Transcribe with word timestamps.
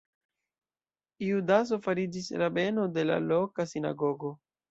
Judaso 1.25 1.77
fariĝis 1.89 2.31
rabeno 2.43 2.87
de 2.97 3.03
la 3.09 3.21
loka 3.27 3.69
sinagogo. 3.75 4.35